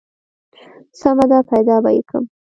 سمه 0.99 1.25
ده 1.31 1.39
پيدا 1.51 1.75
به 1.83 1.89
يې 1.95 2.01
کم. 2.09 2.23